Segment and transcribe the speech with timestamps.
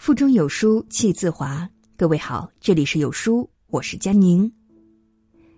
[0.00, 1.68] 腹中有书气自华。
[1.94, 4.50] 各位好，这里是有书，我是佳宁。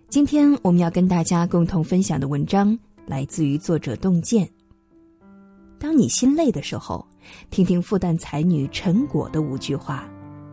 [0.09, 4.45] 今天我们要跟大家共同分享的文章来自于作者洞见。
[5.79, 7.07] 当你心累的时候，
[7.51, 10.03] 听听复旦才女陈果的五句话，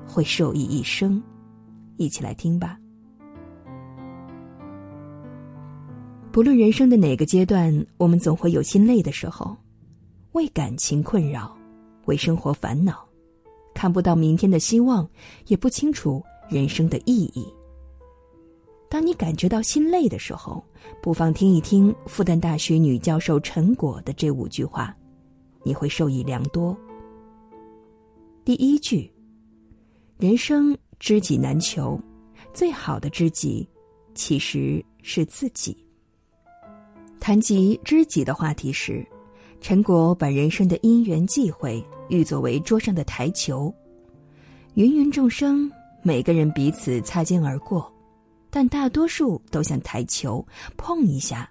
[0.07, 1.21] 会受益一生。
[1.97, 2.79] 一起来听吧。
[6.31, 9.57] 不论人生的哪个阶段，我们总会有心累的时候，
[10.31, 11.59] 为感情困扰，
[12.05, 13.10] 为生活烦恼。
[13.81, 15.09] 看不到明天的希望，
[15.47, 17.49] 也不清楚人生的意义。
[18.91, 20.63] 当你感觉到心累的时候，
[21.01, 24.95] 不妨听一听复旦大学女教授陈果的这五句话，
[25.63, 26.77] 你会受益良多。
[28.45, 29.11] 第一句：
[30.19, 31.99] 人生知己难求，
[32.53, 33.67] 最好的知己
[34.15, 35.75] 其实是自己。
[37.19, 39.03] 谈及知己的话题时，
[39.59, 41.83] 陈果把人生的因缘际会。
[42.11, 43.73] 欲作为桌上的台球，
[44.75, 45.71] 芸芸众生，
[46.03, 47.91] 每个人彼此擦肩而过，
[48.51, 50.45] 但大多数都像台球，
[50.77, 51.49] 碰一下，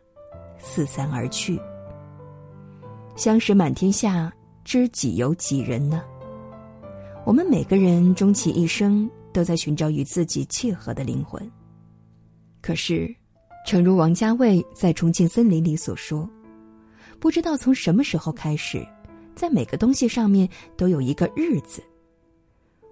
[0.59, 1.59] 四散而去。
[3.15, 4.31] 相识满天下，
[4.63, 6.03] 知己有几人呢？
[7.25, 11.49] 我们每个人终其一生，都在寻找与自己契合的灵魂。
[12.61, 13.13] 可是，
[13.65, 16.29] 诚如王家卫在《重庆森林》里所说，
[17.19, 18.85] 不知道从什么时候开始。
[19.39, 21.81] 在每个东西上面都有一个日子。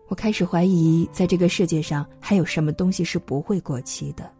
[0.07, 4.31] 我开始怀疑，在这个世界上还有什么东西是不会过期的。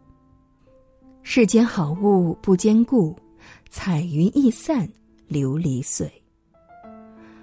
[1.22, 3.14] 世间好物不坚固，
[3.68, 4.88] 彩云易散
[5.28, 6.10] 琉璃碎。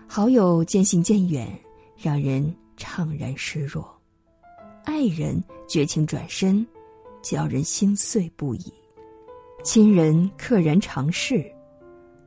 [0.07, 1.47] 好友渐行渐远，
[1.95, 3.83] 让人怅然失落；
[4.83, 6.65] 爱人绝情转身，
[7.21, 8.73] 叫人心碎不已；
[9.63, 11.45] 亲人溘然长逝，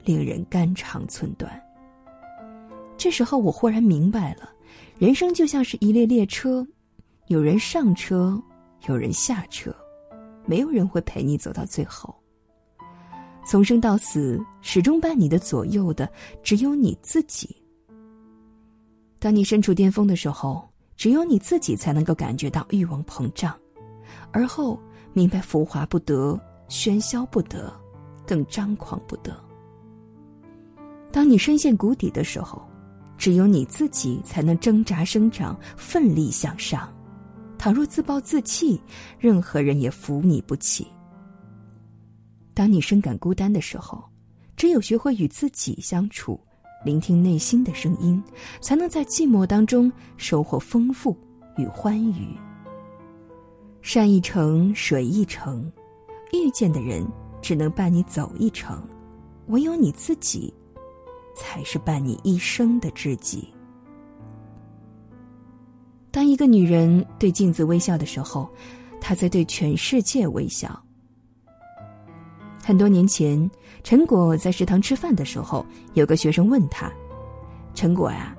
[0.05, 1.61] 令人肝肠寸断。
[2.99, 4.51] 这时候，我忽然明白了，
[4.99, 6.67] 人生就像是一列列车，
[7.29, 8.43] 有人上车，
[8.89, 9.73] 有人下车，
[10.45, 12.13] 没有人会陪你走到最后。
[13.47, 16.11] 从生到死，始终伴你的左右的
[16.43, 17.57] 只有你自己。
[19.21, 23.57] 当你身处巅峰的时候，只有你自己才能够感觉到欲望膨胀，
[24.33, 24.77] 而后
[25.13, 26.39] 明白浮华不得，
[26.69, 27.73] 喧嚣不得，
[28.27, 29.33] 更张狂不得。
[31.13, 32.68] 当你深陷谷底的时候。
[33.19, 36.89] 只有你自己才能挣扎生长，奋力向上。
[37.59, 38.81] 倘若自暴自弃，
[39.19, 40.87] 任何人也扶你不起。
[42.55, 44.03] 当你深感孤单的时候，
[44.57, 46.39] 只有学会与自己相处，
[46.85, 48.23] 聆听内心的声音，
[48.61, 51.17] 才能在寂寞当中收获丰富
[51.57, 52.29] 与欢愉。
[53.83, 55.71] 山一程，水一程，
[56.33, 57.05] 遇见的人
[57.43, 58.81] 只能伴你走一程，
[59.49, 60.55] 唯有你自己。
[61.39, 63.49] 才是伴你一生的知己。
[66.11, 68.49] 当一个女人对镜子微笑的时候，
[69.01, 70.69] 她在对全世界微笑。
[72.65, 73.49] 很多年前，
[73.85, 76.91] 陈果在食堂吃饭的时候，有个学生问他
[77.73, 78.37] ：“陈果呀，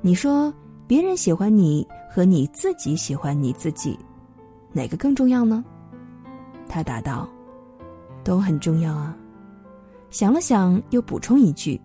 [0.00, 0.54] 你说
[0.86, 3.98] 别人喜欢你和你自己喜欢你自己，
[4.72, 5.64] 哪个更重要呢？”
[6.68, 7.28] 他答道
[8.24, 9.14] ：“都很重要啊。”
[10.10, 11.78] 想了想，又补充一句。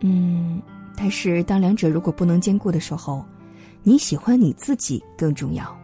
[0.00, 0.60] 嗯，
[0.96, 3.24] 但是当两者如果不能兼顾的时候，
[3.82, 5.78] 你喜欢你自己更重要。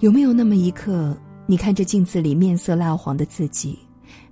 [0.00, 3.78] 有没有那么一刻，你看着镜子里面色蜡黄的自己，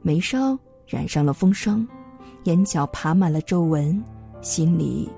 [0.03, 1.87] 眉梢染上了风霜，
[2.45, 4.03] 眼角爬满了皱纹，
[4.41, 5.09] 心里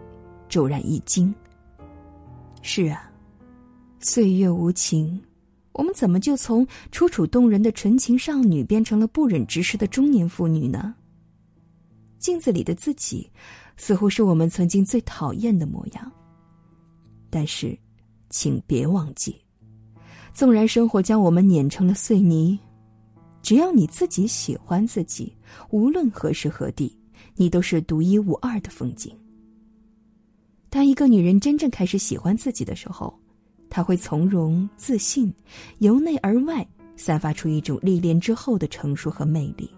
[0.49, 1.33] 骤然一惊。
[2.63, 3.11] 是啊，
[4.01, 5.19] 岁月无情，
[5.73, 10.95] 我们怎么就从楚楚动人的纯情少女变成了不忍直视的中年妇女呢？
[12.21, 13.29] 镜子里的自己，
[13.77, 16.13] 似乎是我们曾经最讨厌的模样。
[17.29, 17.77] 但是，
[18.29, 19.35] 请别忘记，
[20.33, 22.59] 纵然生活将我们碾成了碎泥，
[23.43, 25.35] 只要你自己喜欢自己，
[25.71, 26.97] 无论何时何地，
[27.37, 29.17] 你都是独一无二的风景。
[30.69, 33.19] 当一个女人真正开始喜欢自己的时候，
[33.69, 35.33] 她会从容自信，
[35.79, 39.71] 由内而外散发出一种历练之后的成熟和魅力，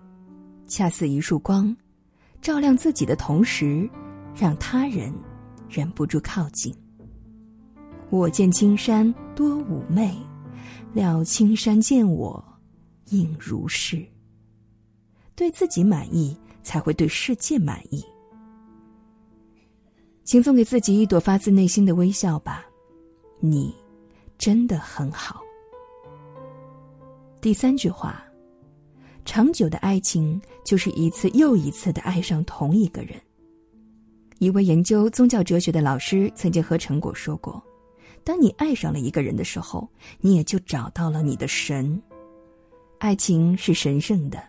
[0.67, 1.75] 恰似一束光。
[2.43, 3.89] 照亮自己的同时，
[4.35, 5.15] 让他人
[5.69, 6.75] 忍不住靠近。
[8.11, 10.13] 我见青山多妩媚，
[10.93, 12.45] 料青山见我
[13.11, 14.05] 应如是。
[15.37, 18.05] 对自己满意，才会对世界满意。
[20.25, 22.67] 请送给自己一朵发自内心的微笑吧，
[23.39, 23.73] 你
[24.37, 25.41] 真的很好。
[27.41, 28.23] 第三句话。
[29.25, 33.21] 长久的爱情就是一次又一次的爱上同一个人。
[34.39, 37.63] 一位研究宗教哲学的老师曾经和陈果说过
[38.25, 39.89] ：“当你爱上了一个人的时候，
[40.21, 42.01] 你也就找到了你的神。
[42.99, 44.43] 爱情是神圣的，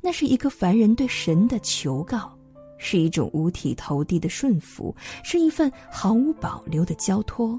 [0.00, 2.36] 那是一个凡人对神的求告，
[2.76, 7.58] 是一种五体投地的顺服，是一份毫无保留的交托。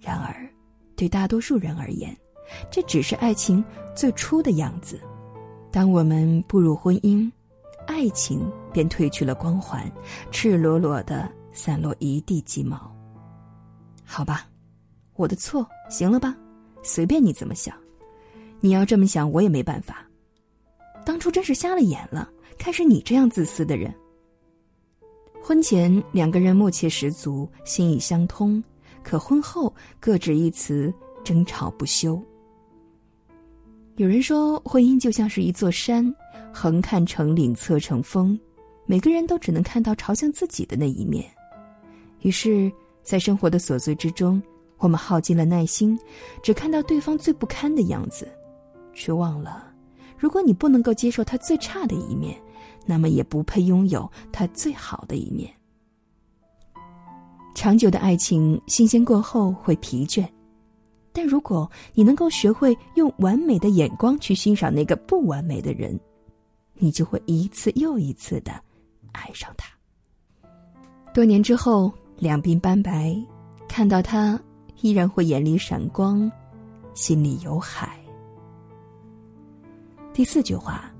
[0.00, 0.48] 然而，
[0.94, 2.16] 对大多数人而言，
[2.70, 3.64] 这只是爱情
[3.96, 5.00] 最初的样子。
[5.74, 7.28] 当我们步入婚姻，
[7.84, 9.90] 爱情便褪去了光环，
[10.30, 12.88] 赤裸裸的散落一地鸡毛。
[14.04, 14.46] 好吧，
[15.16, 16.36] 我的错，行了吧？
[16.84, 17.76] 随便你怎么想，
[18.60, 20.06] 你要这么想，我也没办法。
[21.04, 23.92] 当初真是瞎了眼了，看是你这样自私的人。
[25.42, 28.62] 婚前两个人默契十足，心意相通，
[29.02, 30.94] 可婚后各执一词，
[31.24, 32.22] 争吵不休。
[33.96, 36.12] 有人说，婚姻就像是一座山，
[36.52, 38.36] 横看成岭，侧成峰，
[38.86, 41.24] 每个人都只能看到朝向自己的那一面。
[42.22, 42.72] 于是，
[43.04, 44.42] 在生活的琐碎之中，
[44.78, 45.96] 我们耗尽了耐心，
[46.42, 48.26] 只看到对方最不堪的样子，
[48.94, 49.72] 却忘了，
[50.18, 52.36] 如果你不能够接受他最差的一面，
[52.84, 55.48] 那么也不配拥有他最好的一面。
[57.54, 60.26] 长久的爱情，新鲜过后会疲倦。
[61.16, 65.98] 但如果你能够学会用完美的眼光去欣赏那个不完美的人，
[66.74, 68.52] 你就会一次又一次的
[69.12, 69.72] 爱上他。
[71.14, 73.16] 多年之后，两鬓斑白，
[73.68, 74.38] 看到他
[74.80, 76.28] 依然会眼里闪光，
[76.94, 77.96] 心里有海。
[80.12, 80.92] 第四句话：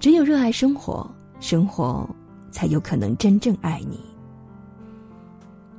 [0.00, 1.06] 只有热爱生活，
[1.40, 2.08] 生活
[2.50, 4.00] 才有可能真正爱你。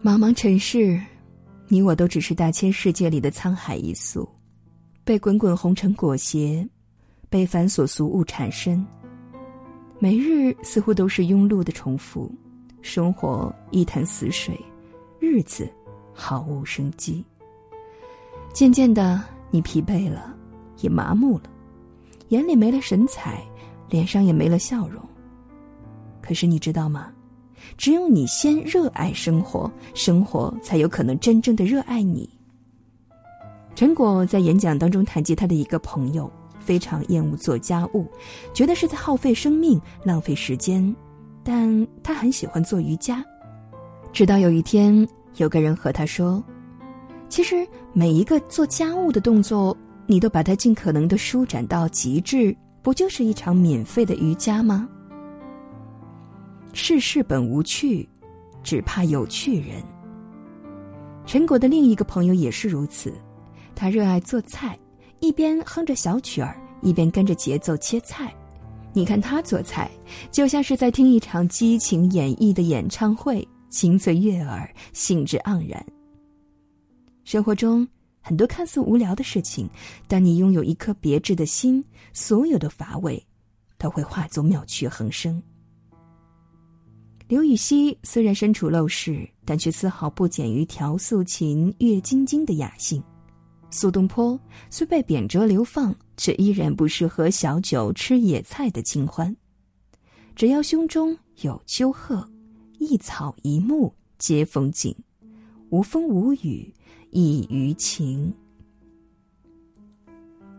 [0.04, 1.02] 茫茫尘世。
[1.70, 4.28] 你我都只是大千世界里的沧海一粟，
[5.04, 6.66] 被滚滚红尘裹挟，
[7.30, 8.86] 被繁琐俗物缠身。
[10.00, 12.32] 每日似乎都是庸碌的重复，
[12.82, 14.58] 生活一潭死水，
[15.20, 15.70] 日子
[16.14, 17.22] 毫无生机。
[18.54, 19.22] 渐渐的，
[19.52, 20.34] 你疲惫了，
[20.80, 21.50] 也麻木了，
[22.30, 23.44] 眼里没了神采，
[23.90, 25.04] 脸上也没了笑容。
[26.22, 27.12] 可是你知道吗？
[27.78, 32.30] 只有你先热爱生活，生活才有可能真正的热爱你。
[33.76, 38.08] 陈果在演讲当中谈及他的一个朋友，非常厌恶做家务，
[38.54, 40.96] 觉得是在耗费生命、浪费时间，
[41.44, 43.24] 但他很喜欢做瑜伽。
[44.12, 46.44] 直到有一天，有个人和他说
[47.30, 49.78] ：“其实每一个做家务的动作，
[50.08, 54.90] 你都把它尽可能的舒展到极致，不就是一场免费的瑜伽吗？”
[56.80, 58.08] 世事本无趣，
[58.64, 59.84] 只怕有趣人。
[61.26, 63.12] 陈果的另一个朋友也是如此，
[63.76, 64.78] 他热爱做菜，
[65.20, 68.34] 一边哼着小曲儿，一边跟着节奏切菜。
[68.94, 69.90] 你看他做菜，
[70.32, 75.84] 就像是在听一场激情演绎的演唱会，清脆悦耳，兴致盎然。
[77.24, 77.86] 生活中
[78.22, 79.68] 很多看似无聊的事情，
[80.08, 81.84] 当你拥有一颗别致的心，
[82.14, 83.22] 所有的乏味
[83.80, 85.42] 都会化作妙趣横生。
[87.28, 93.04] 刘禹锡虽然身处陋室，但却丝毫不减于调素琴、阅金经的雅兴。
[93.70, 94.40] 苏东坡
[94.70, 99.36] 虽被贬谪流放，却依然不适合小酒、吃野菜的清欢。
[100.38, 102.26] 只要胸中有丘壑，
[102.80, 104.96] 一草一木皆风景，
[105.70, 106.74] 无风无雨
[107.12, 108.34] 亦余情。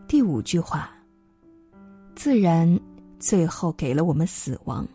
[0.07, 0.95] 第五句话：
[2.15, 2.79] 自然
[3.17, 4.87] 最后给了我们死亡。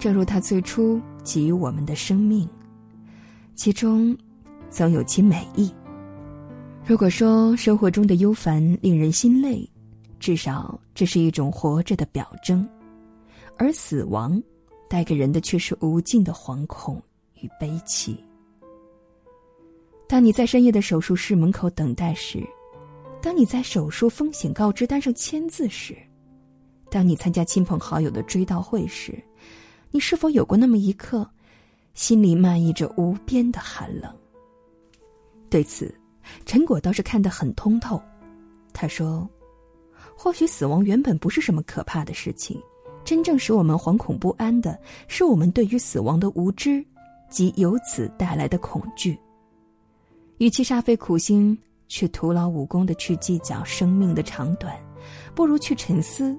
[0.00, 2.48] 正如他最初给予我们的生命，
[3.54, 4.16] 其中
[4.70, 5.70] 总有其美意。
[6.86, 9.68] 如果说生活中的忧烦令人心累，
[10.18, 12.64] 至少这是一种活着的表征；
[13.58, 14.42] 而死亡
[14.88, 17.00] 带给人的却是无尽的惶恐
[17.42, 18.18] 与悲戚。
[20.08, 22.42] 当你在深夜的手术室门口等待时，
[23.20, 25.94] 当你在手术风险告知单上签字时，
[26.88, 29.22] 当你参加亲朋好友的追悼会时，
[29.90, 31.28] 你是否有过那么一刻，
[31.94, 34.14] 心里漫溢着无边的寒冷？
[35.48, 35.92] 对此，
[36.46, 38.00] 陈果倒是看得很通透。
[38.72, 39.28] 他说
[40.16, 42.60] ：“或许死亡原本不是什么可怕的事情，
[43.04, 44.78] 真正使我们惶恐不安的
[45.08, 46.84] 是我们对于死亡的无知
[47.28, 49.18] 及由此带来的恐惧。
[50.38, 54.76] 与其煞费苦心却徒劳无功的去计较生命的长短，
[55.34, 56.38] 不如去沉思。”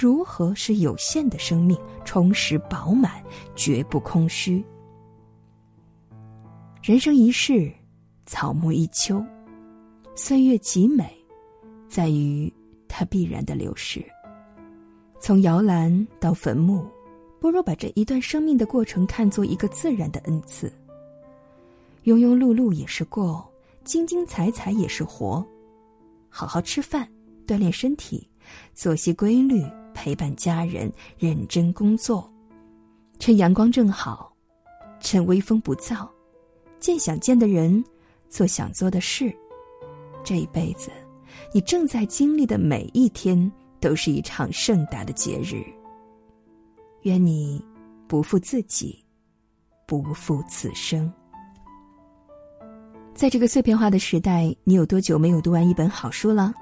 [0.00, 3.22] 如何使有限的生命充实饱满，
[3.54, 4.64] 绝不空虚？
[6.82, 7.70] 人生一世，
[8.24, 9.22] 草木一秋，
[10.14, 11.14] 岁月极美，
[11.88, 12.50] 在于
[12.88, 14.02] 它必然的流逝。
[15.20, 16.86] 从摇篮到坟墓，
[17.38, 20.72] 不如把这一段生命的过程看作一个自然的恩赐。
[22.04, 23.46] 庸庸碌碌也是过，
[23.84, 25.46] 精精彩彩也是活。
[26.30, 27.06] 好好吃饭，
[27.46, 28.26] 锻炼身体，
[28.74, 29.62] 作息规律，
[29.94, 32.30] 陪伴家人，认真工作，
[33.18, 34.34] 趁阳光正好，
[35.00, 36.08] 趁微风不燥，
[36.80, 37.82] 见想见的人，
[38.28, 39.34] 做想做的事。
[40.24, 40.90] 这一辈子，
[41.52, 45.64] 你正在经历的每一天，都是一场盛大的节日。
[47.02, 47.64] 愿你
[48.06, 49.04] 不负自己，
[49.86, 51.12] 不负此生。
[53.14, 56.54] 在这个碎片化的时代，你有多久没有读完一本好书了？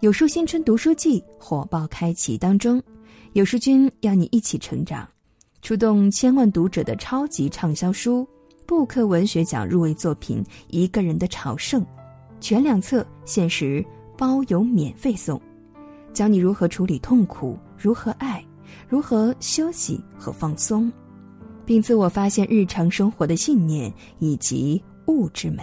[0.00, 2.82] 有书新春读书季火爆开启当中，
[3.34, 5.06] 有书君要你一起成长，
[5.60, 8.26] 出动千万读者的超级畅销书，
[8.64, 11.82] 布克文学奖入围作品《一个人的朝圣》，
[12.40, 13.84] 全两册限时
[14.16, 15.38] 包邮免费送，
[16.14, 18.42] 教你如何处理痛苦，如何爱。
[18.88, 20.90] 如何休息和放松，
[21.66, 25.62] 并自我发现日常生活的信念以及物质美。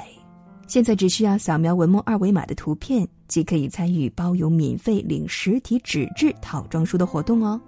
[0.67, 7.59] 现在只需要扫描文末二维码的图片，即可以参与包邮免费领实体纸质套装书的活动哦。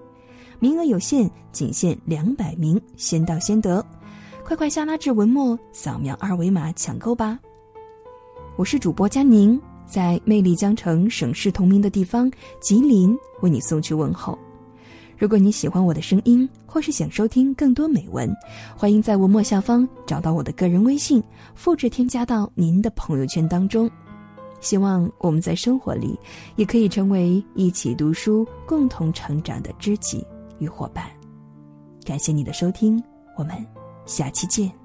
[0.60, 3.84] 名额有限，仅限两百名，先到先得，
[4.44, 7.40] 快快下拉至文末扫描二维码抢购吧。
[8.58, 12.30] 我是主播佳宁，在魅力江城省市同名的地方
[12.60, 14.38] 吉林，为你送去问候。
[15.20, 18.34] 如果你喜欢我的声音，或是想收听更多美文，
[18.74, 21.22] 欢迎在文末下方找到我的个人微信，
[21.54, 23.92] 复制添加到您的朋友圈当中。
[24.62, 26.18] 希望我们在生活里
[26.56, 30.26] 也可以成为一起读书、共同成长的知己
[30.58, 31.04] 与伙伴。
[32.06, 33.04] 感谢你的收听，
[33.38, 33.54] 我们
[34.06, 34.79] 下期见。